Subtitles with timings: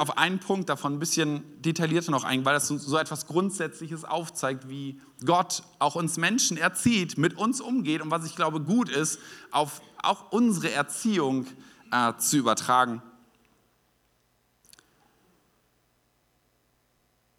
[0.00, 4.70] auf einen Punkt davon ein bisschen detaillierter noch ein, weil das so etwas Grundsätzliches aufzeigt,
[4.70, 9.18] wie Gott auch uns Menschen erzieht, mit uns umgeht und was ich glaube gut ist,
[9.50, 11.46] auf auch unsere Erziehung
[11.92, 13.02] äh, zu übertragen.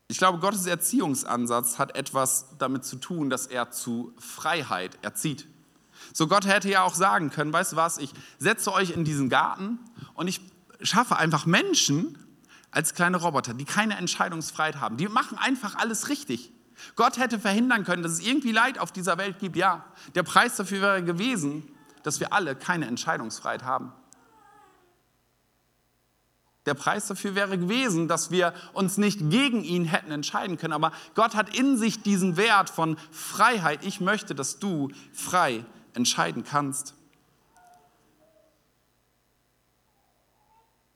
[0.08, 5.48] Ich glaube, Gottes Erziehungsansatz hat etwas damit zu tun, dass er zu Freiheit erzieht.
[6.14, 9.30] So Gott hätte ja auch sagen können, weißt du was, ich setze euch in diesen
[9.30, 9.80] Garten
[10.14, 10.42] und ich
[10.84, 12.20] schaffe einfach Menschen
[12.72, 14.98] als kleine Roboter, die keine Entscheidungsfreiheit haben.
[14.98, 16.52] Die machen einfach alles richtig.
[16.96, 19.56] Gott hätte verhindern können, dass es irgendwie Leid auf dieser Welt gibt.
[19.56, 19.86] Ja,
[20.16, 21.68] der Preis dafür wäre gewesen,
[22.04, 23.92] dass wir alle keine Entscheidungsfreiheit haben.
[26.66, 30.74] Der Preis dafür wäre gewesen, dass wir uns nicht gegen ihn hätten entscheiden können.
[30.74, 33.84] Aber Gott hat in sich diesen Wert von Freiheit.
[33.84, 36.94] Ich möchte, dass du frei entscheiden kannst.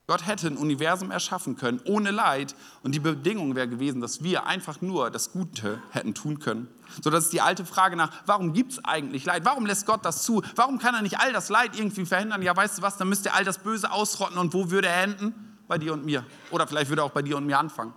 [0.07, 4.45] Gott hätte ein Universum erschaffen können ohne Leid und die Bedingung wäre gewesen, dass wir
[4.45, 6.67] einfach nur das Gute hätten tun können.
[7.01, 9.45] So dass die alte Frage nach, warum gibt es eigentlich Leid?
[9.45, 10.43] Warum lässt Gott das zu?
[10.55, 12.43] Warum kann er nicht all das Leid irgendwie verhindern?
[12.43, 15.03] Ja, weißt du was, dann müsste er all das Böse ausrotten und wo würde er
[15.03, 15.57] enden?
[15.67, 16.23] Bei dir und mir.
[16.51, 17.93] Oder vielleicht würde er auch bei dir und mir anfangen.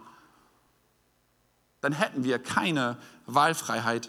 [1.83, 2.97] Dann hätten wir keine
[3.27, 4.09] Wahlfreiheit.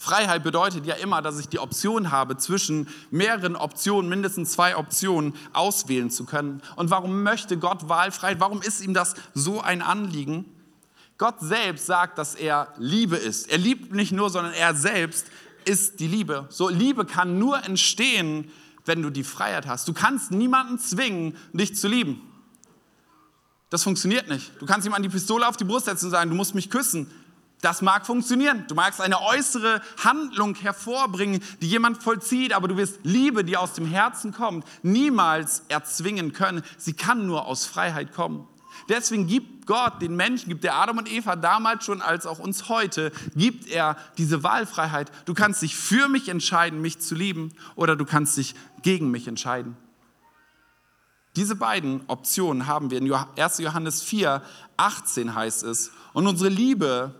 [0.00, 5.34] Freiheit bedeutet ja immer, dass ich die Option habe, zwischen mehreren Optionen, mindestens zwei Optionen
[5.52, 6.62] auswählen zu können.
[6.76, 8.40] Und warum möchte Gott Wahlfreiheit?
[8.40, 10.46] Warum ist ihm das so ein Anliegen?
[11.18, 13.50] Gott selbst sagt, dass er Liebe ist.
[13.50, 15.26] Er liebt nicht nur, sondern er selbst
[15.66, 16.46] ist die Liebe.
[16.48, 18.50] So Liebe kann nur entstehen,
[18.86, 19.86] wenn du die Freiheit hast.
[19.86, 22.22] Du kannst niemanden zwingen, dich zu lieben.
[23.68, 24.50] Das funktioniert nicht.
[24.60, 26.70] Du kannst ihm an die Pistole auf die Brust setzen und sagen, du musst mich
[26.70, 27.06] küssen.
[27.60, 28.64] Das mag funktionieren.
[28.68, 33.74] Du magst eine äußere Handlung hervorbringen, die jemand vollzieht, aber du wirst Liebe, die aus
[33.74, 36.62] dem Herzen kommt, niemals erzwingen können.
[36.78, 38.48] Sie kann nur aus Freiheit kommen.
[38.88, 42.68] Deswegen gibt Gott den Menschen, gibt der Adam und Eva damals schon als auch uns
[42.68, 45.12] heute, gibt er diese Wahlfreiheit.
[45.26, 49.28] Du kannst dich für mich entscheiden, mich zu lieben, oder du kannst dich gegen mich
[49.28, 49.76] entscheiden.
[51.36, 53.58] Diese beiden Optionen haben wir in 1.
[53.58, 54.42] Johannes 4,
[54.76, 55.92] 18 heißt es.
[56.12, 57.14] Und unsere Liebe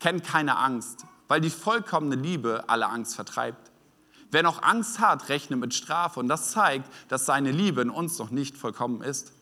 [0.00, 3.70] kennt keine Angst, weil die vollkommene Liebe alle Angst vertreibt.
[4.30, 8.18] Wer noch Angst hat, rechne mit Strafe und das zeigt, dass seine Liebe in uns
[8.18, 9.32] noch nicht vollkommen ist.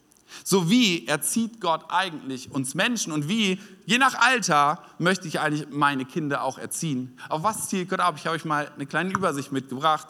[0.44, 5.68] So wie erzieht Gott eigentlich uns Menschen und wie, je nach Alter, möchte ich eigentlich
[5.70, 7.18] meine Kinder auch erziehen.
[7.28, 8.16] Auf was zielt Gott ab?
[8.18, 10.08] Ich habe euch mal eine kleine Übersicht mitgebracht.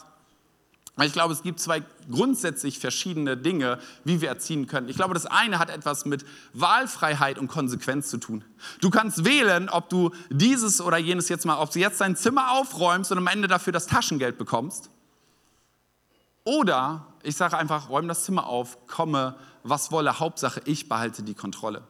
[1.02, 4.88] Ich glaube, es gibt zwei grundsätzlich verschiedene Dinge, wie wir erziehen können.
[4.88, 6.24] Ich glaube, das eine hat etwas mit
[6.54, 8.44] Wahlfreiheit und Konsequenz zu tun.
[8.80, 12.52] Du kannst wählen, ob du dieses oder jenes jetzt mal, ob du jetzt dein Zimmer
[12.52, 14.88] aufräumst und am Ende dafür das Taschengeld bekommst.
[16.44, 21.34] Oder ich sage einfach, räum das Zimmer auf, komme, was wolle, Hauptsache ich behalte die
[21.34, 21.82] Kontrolle.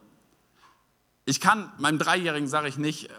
[1.27, 3.11] Ich kann, meinem Dreijährigen sage ich nicht,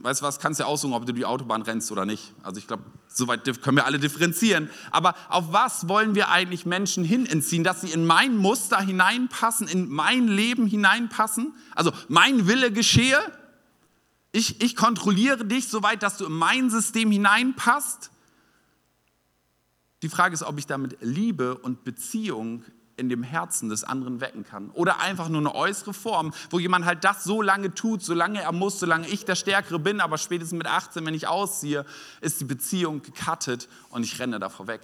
[0.00, 2.34] weißt du was, kannst ja aussuchen, ob du die Autobahn rennst oder nicht.
[2.42, 2.82] Also ich glaube,
[3.16, 4.70] soweit können wir alle differenzieren.
[4.90, 7.64] Aber auf was wollen wir eigentlich Menschen hin entziehen?
[7.64, 11.54] Dass sie in mein Muster hineinpassen, in mein Leben hineinpassen?
[11.74, 13.18] Also mein Wille geschehe?
[14.32, 18.10] Ich, ich kontrolliere dich soweit, dass du in mein System hineinpasst?
[20.02, 22.64] Die Frage ist, ob ich damit Liebe und Beziehung
[22.96, 24.70] in dem Herzen des anderen wecken kann.
[24.70, 28.52] Oder einfach nur eine äußere Form, wo jemand halt das so lange tut, solange er
[28.52, 31.84] muss, solange ich der Stärkere bin, aber spätestens mit 18, wenn ich ausziehe,
[32.20, 34.80] ist die Beziehung gekattet und ich renne davor weg.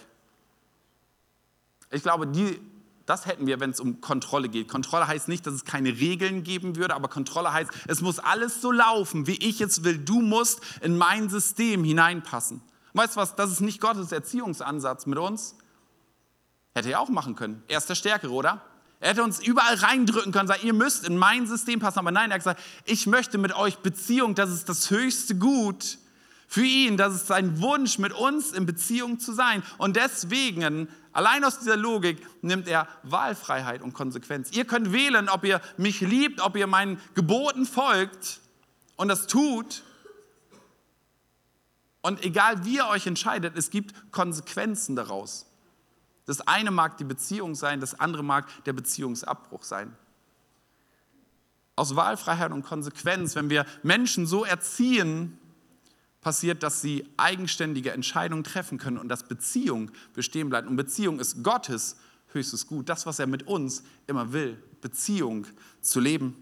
[1.91, 2.61] Ich glaube, die,
[3.07, 4.69] das hätten wir, wenn es um Kontrolle geht.
[4.69, 8.61] Kontrolle heißt nicht, dass es keine Regeln geben würde, aber Kontrolle heißt, es muss alles
[8.61, 9.99] so laufen, wie ich es will.
[9.99, 12.61] Du musst in mein System hineinpassen.
[12.93, 15.55] Weißt du was, das ist nicht Gottes Erziehungsansatz mit uns.
[16.75, 17.63] Hätte er auch machen können.
[17.69, 18.63] Er ist der Stärkere, oder?
[19.01, 21.99] Er hätte uns überall reindrücken können, sagen, ihr müsst in mein System passen.
[21.99, 25.99] Aber nein, er hat gesagt, ich möchte mit euch Beziehung, das ist das höchste Gut
[26.47, 26.99] für ihn.
[26.99, 29.63] Das ist sein Wunsch, mit uns in Beziehung zu sein.
[29.79, 34.51] Und deswegen, allein aus dieser Logik, nimmt er Wahlfreiheit und Konsequenz.
[34.53, 38.41] Ihr könnt wählen, ob ihr mich liebt, ob ihr meinen Geboten folgt
[38.97, 39.83] und das tut.
[42.03, 45.50] Und egal wie ihr euch entscheidet, es gibt Konsequenzen daraus.
[46.31, 49.97] Das eine mag die Beziehung sein, das andere mag der Beziehungsabbruch sein.
[51.75, 55.41] Aus Wahlfreiheit und Konsequenz, wenn wir Menschen so erziehen,
[56.21, 60.69] passiert, dass sie eigenständige Entscheidungen treffen können und dass Beziehung bestehen bleibt.
[60.69, 61.97] Und Beziehung ist Gottes
[62.29, 65.49] höchstes Gut, das, was er mit uns immer will, Beziehung
[65.81, 66.37] zu leben.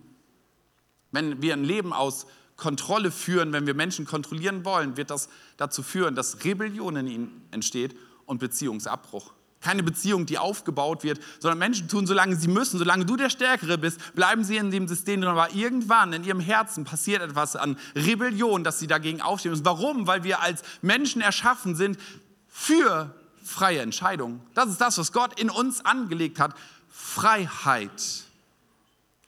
[1.13, 2.27] Wenn wir ein Leben aus
[2.59, 7.49] Kontrolle führen, wenn wir Menschen kontrollieren wollen, wird das dazu führen, dass Rebellion in ihnen
[7.53, 7.97] entsteht
[8.27, 9.33] und Beziehungsabbruch.
[9.61, 13.77] Keine Beziehung, die aufgebaut wird, sondern Menschen tun, solange sie müssen, solange du der Stärkere
[13.77, 15.31] bist, bleiben sie in dem System drin.
[15.31, 19.65] Aber irgendwann in ihrem Herzen passiert etwas an Rebellion, dass sie dagegen aufstehen müssen.
[19.65, 20.07] Warum?
[20.07, 21.99] Weil wir als Menschen erschaffen sind
[22.47, 24.41] für freie Entscheidungen.
[24.55, 26.55] Das ist das, was Gott in uns angelegt hat.
[26.89, 28.25] Freiheit.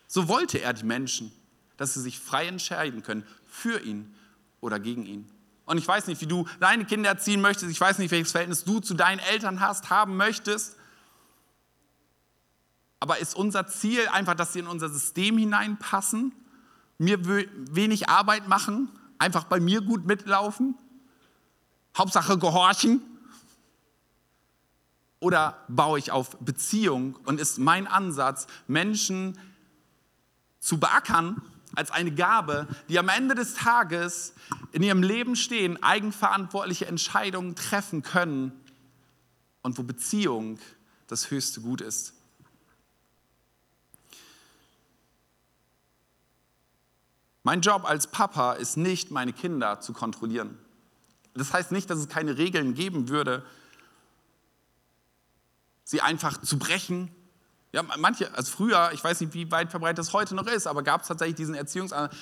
[0.07, 1.33] So wollte er die Menschen,
[1.77, 4.15] dass sie sich frei entscheiden können für ihn
[4.61, 5.29] oder gegen ihn.
[5.71, 7.71] Und ich weiß nicht, wie du deine Kinder erziehen möchtest.
[7.71, 10.77] Ich weiß nicht, welches Verhältnis du zu deinen Eltern hast, haben möchtest.
[12.99, 16.33] Aber ist unser Ziel einfach, dass sie in unser System hineinpassen,
[16.99, 18.91] mir wenig Arbeit machen,
[19.21, 20.77] einfach bei mir gut mitlaufen?
[21.97, 23.03] Hauptsache gehorchen?
[25.21, 29.39] Oder baue ich auf Beziehung und ist mein Ansatz, Menschen
[30.59, 31.41] zu beackern
[31.75, 34.35] als eine Gabe, die am Ende des Tages
[34.73, 38.53] in ihrem Leben stehen, eigenverantwortliche Entscheidungen treffen können
[39.63, 40.59] und wo Beziehung
[41.07, 42.15] das höchste Gut ist.
[47.43, 50.59] Mein Job als Papa ist nicht, meine Kinder zu kontrollieren.
[51.35, 53.45] Das heißt nicht, dass es keine Regeln geben würde,
[55.85, 57.11] sie einfach zu brechen
[57.73, 60.83] ja, manche, also früher, ich weiß nicht, wie weit verbreitet das heute noch ist, aber
[60.83, 62.17] gab es tatsächlich diesen Erziehungsansatz,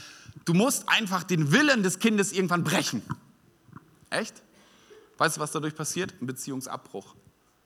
[0.45, 3.03] du musst einfach den Willen des Kindes irgendwann brechen.
[4.11, 4.43] Echt?
[5.17, 6.15] Weißt du, was dadurch passiert?
[6.21, 7.15] Ein Beziehungsabbruch.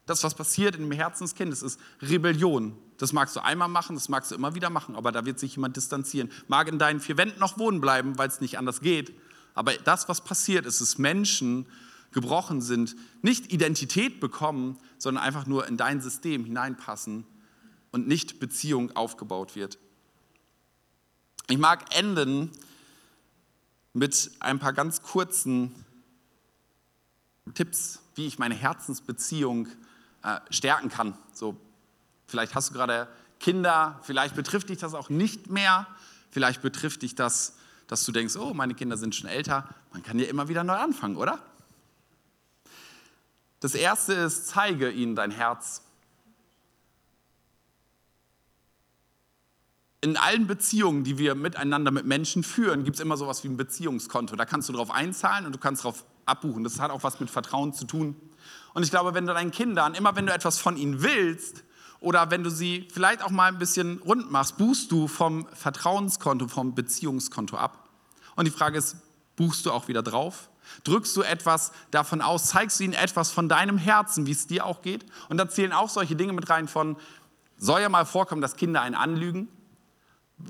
[0.06, 2.76] Das, was passiert in dem Herzen des Kindes, ist Rebellion.
[2.99, 5.56] Das magst du einmal machen, das magst du immer wieder machen, aber da wird sich
[5.56, 6.31] jemand distanzieren.
[6.49, 9.12] Mag in deinen vier Wänden noch wohnen bleiben, weil es nicht anders geht.
[9.55, 11.67] Aber das, was passiert, ist, dass Menschen
[12.12, 17.25] gebrochen sind, nicht Identität bekommen, sondern einfach nur in dein System hineinpassen
[17.93, 19.79] und nicht Beziehung aufgebaut wird.
[21.49, 22.50] Ich mag enden
[23.93, 25.85] mit ein paar ganz kurzen
[27.55, 29.69] Tipps, wie ich meine Herzensbeziehung
[30.23, 31.17] äh, stärken kann.
[31.33, 31.56] So,
[32.27, 33.09] vielleicht hast du gerade
[33.39, 35.87] Kinder, vielleicht betrifft dich das auch nicht mehr,
[36.31, 37.56] vielleicht betrifft dich das,
[37.89, 39.69] dass du denkst, oh, meine Kinder sind schon älter.
[39.93, 41.39] Man kann ja immer wieder neu anfangen, oder?
[43.61, 45.83] Das erste ist, zeige ihnen dein Herz.
[50.03, 53.57] In allen Beziehungen, die wir miteinander mit Menschen führen, gibt es immer sowas wie ein
[53.57, 54.35] Beziehungskonto.
[54.35, 56.65] Da kannst du drauf einzahlen und du kannst drauf abbuchen.
[56.65, 58.17] Das hat auch was mit Vertrauen zu tun.
[58.75, 61.63] Und ich glaube, wenn du deinen Kindern, immer wenn du etwas von ihnen willst,
[62.01, 66.49] oder wenn du sie vielleicht auch mal ein bisschen rund machst, buchst du vom Vertrauenskonto,
[66.49, 67.89] vom Beziehungskonto ab.
[68.35, 68.97] Und die Frage ist,
[69.37, 70.51] buchst du auch wieder drauf?
[70.83, 72.47] Drückst du etwas davon aus?
[72.47, 75.07] Zeigst du ihnen etwas von deinem Herzen, wie es dir auch geht?
[75.29, 76.97] Und da zählen auch solche Dinge mit rein von,
[77.57, 79.47] soll ja mal vorkommen, dass Kinder einen anlügen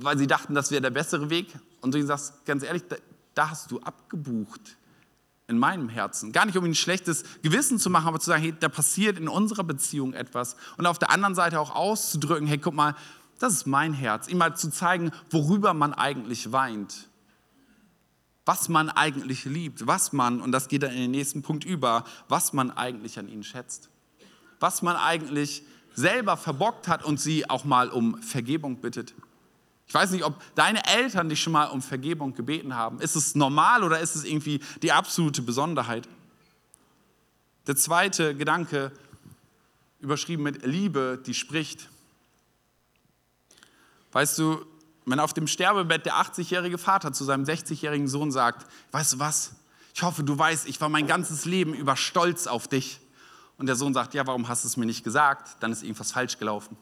[0.00, 1.54] weil sie dachten, das wäre der bessere Weg.
[1.80, 2.96] Und du sagst, ganz ehrlich, da,
[3.34, 4.76] da hast du abgebucht
[5.48, 6.32] in meinem Herzen.
[6.32, 9.18] Gar nicht, um ihnen ein schlechtes Gewissen zu machen, aber zu sagen, hey, da passiert
[9.18, 10.56] in unserer Beziehung etwas.
[10.78, 12.94] Und auf der anderen Seite auch auszudrücken, hey, guck mal,
[13.38, 14.28] das ist mein Herz.
[14.28, 17.08] Ihm mal zu zeigen, worüber man eigentlich weint.
[18.44, 22.04] Was man eigentlich liebt, was man, und das geht dann in den nächsten Punkt über,
[22.28, 23.90] was man eigentlich an ihnen schätzt.
[24.58, 29.14] Was man eigentlich selber verbockt hat und sie auch mal um Vergebung bittet.
[29.92, 32.98] Ich weiß nicht, ob deine Eltern dich schon mal um Vergebung gebeten haben.
[33.02, 36.08] Ist es normal oder ist es irgendwie die absolute Besonderheit?
[37.66, 38.90] Der zweite Gedanke,
[40.00, 41.90] überschrieben mit Liebe, die spricht.
[44.12, 44.64] Weißt du,
[45.04, 49.56] wenn auf dem Sterbebett der 80-jährige Vater zu seinem 60-jährigen Sohn sagt, weißt du was,
[49.92, 52.98] ich hoffe, du weißt, ich war mein ganzes Leben über stolz auf dich.
[53.58, 55.58] Und der Sohn sagt, ja, warum hast du es mir nicht gesagt?
[55.60, 56.78] Dann ist irgendwas falsch gelaufen.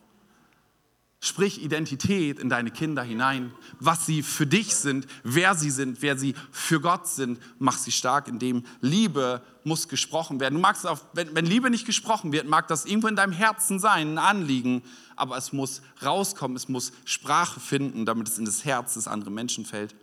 [1.23, 6.17] Sprich Identität in deine Kinder hinein, was sie für dich sind, wer sie sind, wer
[6.17, 7.39] sie für Gott sind.
[7.59, 10.55] Mach sie stark, indem Liebe muss gesprochen werden.
[10.55, 13.79] Du magst auch, wenn, wenn Liebe nicht gesprochen wird, mag das irgendwo in deinem Herzen
[13.79, 14.83] sein, ein Anliegen,
[15.15, 19.35] aber es muss rauskommen, es muss Sprache finden, damit es in das Herz des anderen
[19.35, 19.95] Menschen fällt.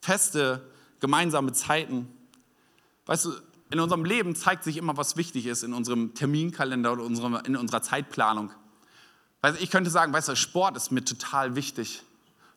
[0.00, 0.62] Feste
[1.00, 2.06] gemeinsame Zeiten.
[3.06, 3.32] Weißt du,
[3.72, 7.04] in unserem Leben zeigt sich immer, was wichtig ist in unserem Terminkalender oder
[7.44, 8.52] in unserer Zeitplanung.
[9.40, 12.02] Weißt, ich könnte sagen, weißt du, Sport ist mir total wichtig.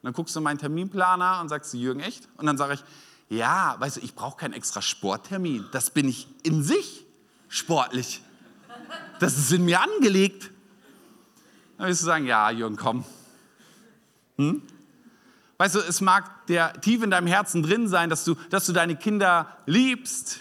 [0.01, 2.27] Und dann guckst du meinen Terminplaner und sagst Jürgen, echt?
[2.37, 2.83] Und dann sage ich,
[3.29, 5.65] ja, weißt du, ich brauche keinen extra Sporttermin.
[5.71, 7.05] Das bin ich in sich
[7.47, 8.21] sportlich.
[9.19, 10.49] Das ist in mir angelegt.
[11.77, 13.05] Dann wirst du sagen, ja, Jürgen, komm.
[14.37, 14.61] Hm?
[15.57, 18.73] Weißt du, es mag der tief in deinem Herzen drin sein, dass du, dass du
[18.73, 20.39] deine Kinder liebst,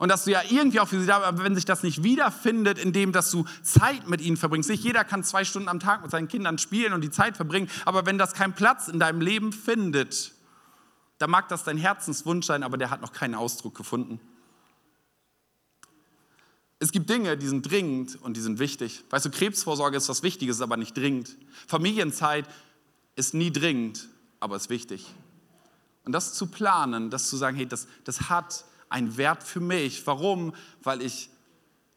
[0.00, 2.78] und dass du ja irgendwie auch für sie da aber wenn sich das nicht wiederfindet,
[2.78, 4.70] indem dass du Zeit mit ihnen verbringst.
[4.70, 7.68] Nicht jeder kann zwei Stunden am Tag mit seinen Kindern spielen und die Zeit verbringen,
[7.84, 10.32] aber wenn das keinen Platz in deinem Leben findet,
[11.18, 14.20] dann mag das dein Herzenswunsch sein, aber der hat noch keinen Ausdruck gefunden.
[16.78, 19.04] Es gibt Dinge, die sind dringend und die sind wichtig.
[19.10, 21.36] Weißt du, Krebsvorsorge ist was Wichtiges, aber nicht dringend.
[21.66, 22.46] Familienzeit
[23.16, 24.08] ist nie dringend,
[24.40, 25.06] aber ist wichtig.
[26.06, 30.06] Und das zu planen, das zu sagen, hey, das, das hat einen Wert für mich.
[30.06, 30.54] Warum?
[30.82, 31.30] Weil ich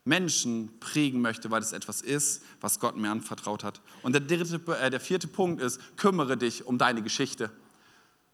[0.06, 3.82] Menschen prägen möchte, weil es etwas ist, was Gott mir anvertraut hat.
[4.02, 7.52] Und der, dritte, äh, der vierte Punkt ist, kümmere dich um deine Geschichte.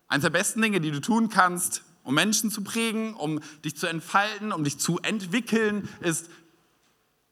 [0.07, 3.85] Eines der besten Dinge, die du tun kannst, um Menschen zu prägen, um dich zu
[3.85, 6.29] entfalten, um dich zu entwickeln, ist,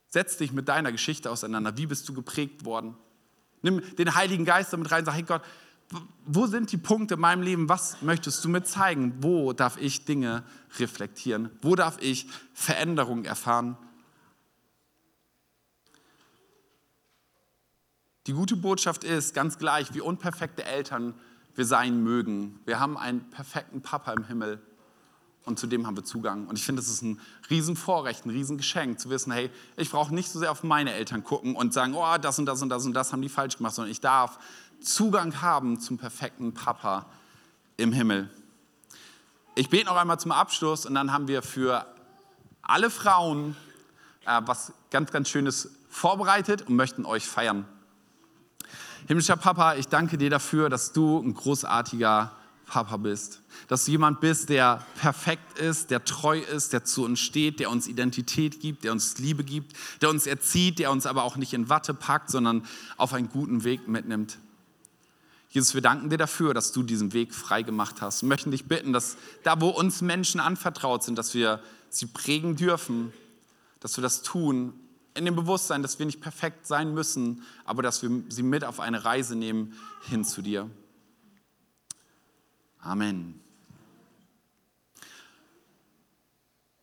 [0.08, 1.78] setz dich mit deiner Geschichte auseinander.
[1.78, 2.96] Wie bist du geprägt worden?
[3.64, 5.42] Nimm den Heiligen Geist damit rein, sag, hey Gott,
[6.26, 7.70] wo sind die Punkte in meinem Leben?
[7.70, 9.16] Was möchtest du mir zeigen?
[9.22, 10.44] Wo darf ich Dinge
[10.78, 11.50] reflektieren?
[11.62, 13.78] Wo darf ich Veränderungen erfahren?
[18.28, 21.14] Die gute Botschaft ist, ganz gleich, wie unperfekte Eltern
[21.56, 24.62] wir sein mögen, wir haben einen perfekten Papa im Himmel
[25.46, 26.46] und zu dem haben wir Zugang.
[26.48, 30.30] Und ich finde, es ist ein Riesenvorrecht, ein Riesengeschenk, zu wissen, hey, ich brauche nicht
[30.30, 32.94] so sehr auf meine Eltern gucken und sagen, oh, das und das und das und
[32.94, 34.40] das haben die falsch gemacht, sondern ich darf
[34.82, 37.06] Zugang haben zum perfekten Papa
[37.78, 38.30] im Himmel.
[39.56, 41.86] Ich bete noch einmal zum Abschluss und dann haben wir für
[42.62, 43.56] alle Frauen
[44.26, 47.66] äh, was ganz, ganz Schönes vorbereitet und möchten euch feiern.
[49.08, 52.32] Himmlischer Papa, ich danke dir dafür, dass du ein großartiger
[52.68, 53.42] Papa bist.
[53.70, 57.72] Dass du jemand bist, der perfekt ist, der treu ist, der zu uns steht, der
[57.72, 61.54] uns Identität gibt, der uns Liebe gibt, der uns erzieht, der uns aber auch nicht
[61.54, 62.66] in Watte packt, sondern
[62.98, 64.38] auf einen guten Weg mitnimmt.
[65.50, 68.22] Jesus, wir danken dir dafür, dass du diesen Weg frei gemacht hast.
[68.22, 72.56] Wir möchten dich bitten, dass da, wo uns Menschen anvertraut sind, dass wir sie prägen
[72.56, 73.14] dürfen,
[73.80, 74.74] dass wir das tun
[75.16, 78.80] in dem Bewusstsein, dass wir nicht perfekt sein müssen, aber dass wir sie mit auf
[78.80, 79.74] eine Reise nehmen
[80.04, 80.70] hin zu dir.
[82.80, 83.42] Amen.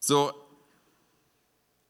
[0.00, 0.32] So,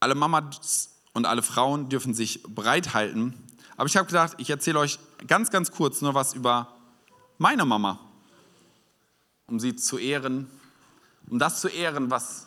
[0.00, 3.34] alle Mamas und alle Frauen dürfen sich bereithalten.
[3.76, 6.68] Aber ich habe gedacht, ich erzähle euch ganz, ganz kurz nur was über
[7.38, 7.98] meine Mama,
[9.46, 10.50] um sie zu ehren,
[11.28, 12.46] um das zu ehren, was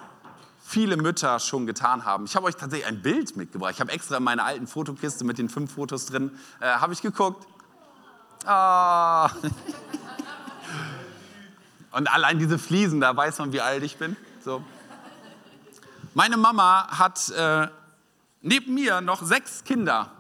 [0.62, 2.26] viele Mütter schon getan haben.
[2.26, 3.72] Ich habe euch tatsächlich ein Bild mitgebracht.
[3.74, 7.02] Ich habe extra in meiner alten Fotokiste mit den fünf Fotos drin, äh, habe ich
[7.02, 7.48] geguckt.
[8.46, 9.30] Ah.
[11.92, 14.18] Und allein diese Fliesen, da weiß man, wie alt ich bin.
[14.44, 14.62] So.
[16.14, 17.70] Meine Mama hat äh,
[18.42, 20.12] neben mir noch sechs Kinder.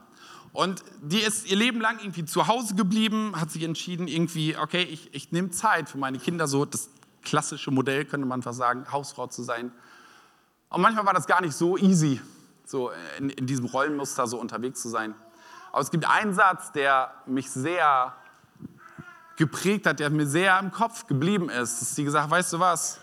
[0.57, 4.81] Und die ist ihr Leben lang irgendwie zu Hause geblieben, hat sich entschieden, irgendwie, okay,
[4.81, 6.89] ich, ich nehme Zeit für meine Kinder, so das
[7.21, 9.71] klassische Modell, könnte man fast sagen, Hausfrau zu sein.
[10.69, 12.19] Und manchmal war das gar nicht so easy,
[12.65, 15.13] so in, in diesem Rollenmuster so unterwegs zu sein.
[15.71, 18.15] Aber es gibt einen Satz, der mich sehr
[19.35, 21.83] geprägt hat, der mir sehr im Kopf geblieben ist.
[21.83, 22.99] Dass sie gesagt, weißt du was?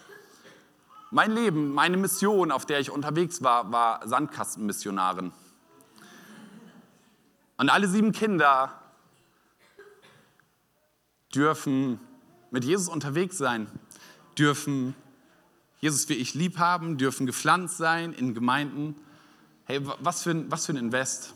[1.12, 5.30] Mein Leben, meine Mission, auf der ich unterwegs war, war Sandkastenmissionarin.
[7.56, 8.72] Und alle sieben Kinder
[11.34, 12.00] dürfen
[12.50, 13.68] mit Jesus unterwegs sein,
[14.38, 14.94] dürfen
[15.80, 18.96] Jesus wie ich lieb haben, dürfen gepflanzt sein in Gemeinden.
[19.66, 21.34] Hey, was für ein, was für ein Invest.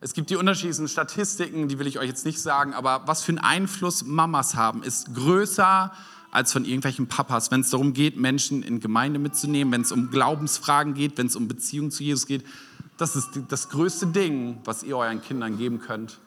[0.00, 3.32] Es gibt die unterschiedlichen Statistiken, die will ich euch jetzt nicht sagen, aber was für
[3.32, 5.92] einen Einfluss Mamas haben, ist größer
[6.30, 10.10] als von irgendwelchen Papas, wenn es darum geht, Menschen in Gemeinde mitzunehmen, wenn es um
[10.10, 12.44] Glaubensfragen geht, wenn es um Beziehung zu Jesus geht.
[12.96, 16.18] Das ist das größte Ding, was ihr euren Kindern geben könnt.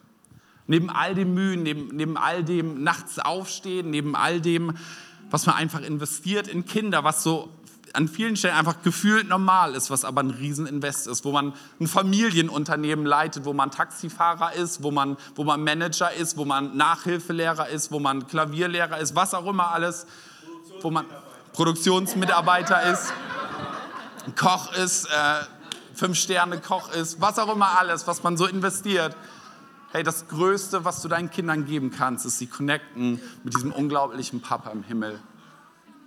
[0.67, 4.73] Neben all dem Mühen, neben, neben all dem nachts aufstehen, neben all dem
[5.31, 7.49] was man einfach investiert in Kinder, was so
[7.93, 11.87] an vielen Stellen einfach gefühlt normal ist, was aber ein Rieseninvest ist, wo man ein
[11.87, 17.67] Familienunternehmen leitet, wo man Taxifahrer ist, wo man, wo man Manager ist, wo man Nachhilfelehrer
[17.69, 20.05] ist, wo man Klavierlehrer ist, was auch immer alles,
[20.81, 21.05] wo man
[21.53, 23.11] Produktionsmitarbeiter ist,
[24.35, 25.09] Koch ist, äh,
[25.99, 29.17] Fünf-Sterne-Koch ist, was auch immer alles, was man so investiert.
[29.91, 34.41] Hey, das Größte, was du deinen Kindern geben kannst, ist sie connecten mit diesem unglaublichen
[34.41, 35.19] Papa im Himmel.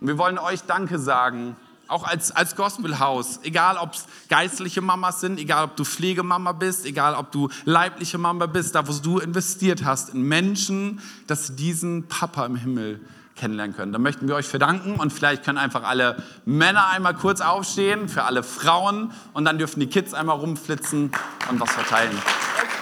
[0.00, 1.56] Und wir wollen euch Danke sagen,
[1.88, 6.86] auch als, als Gospelhaus, egal ob es geistliche Mamas sind, egal ob du Pflegemama bist,
[6.86, 11.56] egal ob du leibliche Mama bist, da wo du investiert hast in Menschen, dass sie
[11.56, 13.00] diesen Papa im Himmel
[13.36, 13.92] kennenlernen können.
[13.92, 18.24] Da möchten wir euch verdanken und vielleicht können einfach alle Männer einmal kurz aufstehen, für
[18.24, 21.10] alle Frauen und dann dürfen die Kids einmal rumflitzen
[21.50, 22.16] und was verteilen.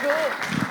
[0.03, 0.70] Go.